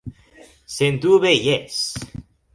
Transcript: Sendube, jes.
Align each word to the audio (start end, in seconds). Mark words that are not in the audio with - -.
Sendube, 0.77 1.35
jes. 1.45 1.77